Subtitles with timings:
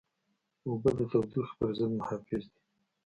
[0.67, 2.59] اوبه د تودوخې پر ضد محافظ دي.